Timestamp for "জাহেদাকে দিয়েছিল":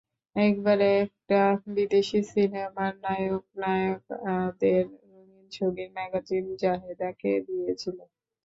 6.61-7.97